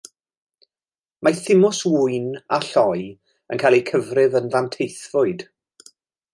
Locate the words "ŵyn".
1.89-2.25